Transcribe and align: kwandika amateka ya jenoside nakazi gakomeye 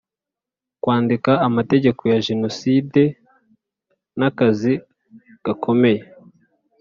kwandika 0.81 1.31
amateka 1.47 2.03
ya 2.13 2.19
jenoside 2.27 3.01
nakazi 4.17 4.73
gakomeye 5.45 6.01